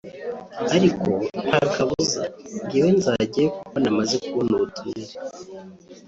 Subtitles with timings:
[0.65, 0.87] Ati
[1.45, 2.21] “Nta kabuza
[2.63, 5.13] njyewe nzajyayo kuko namaze kubona ubutumire